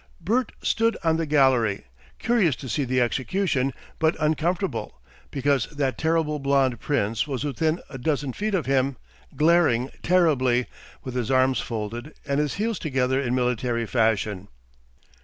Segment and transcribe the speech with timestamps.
[0.19, 1.85] Bert stood on the gallery,
[2.17, 7.99] curious to see the execution, but uncomfortable, because that terrible blond Prince was within a
[7.99, 8.97] dozen feet of him,
[9.35, 10.65] glaring terribly,
[11.03, 14.47] with his arms folded, and his heels together in military fashion.